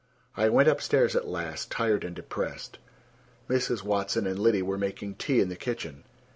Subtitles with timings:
[0.35, 2.79] I went up stairs at last, tired and depressed.
[3.47, 3.83] Mrs.
[3.83, 6.05] Watson and Liddy were making tea in the kitchen.